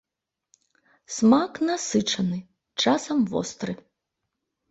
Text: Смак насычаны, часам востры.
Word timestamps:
Смак 1.15 1.53
насычаны, 1.67 2.39
часам 2.85 3.19
востры. 3.35 3.73